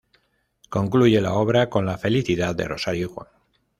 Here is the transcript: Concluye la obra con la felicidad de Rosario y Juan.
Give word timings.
Concluye 0.67 1.21
la 1.21 1.33
obra 1.35 1.69
con 1.69 1.85
la 1.85 1.95
felicidad 1.99 2.55
de 2.55 2.67
Rosario 2.67 3.05
y 3.05 3.13
Juan. 3.13 3.27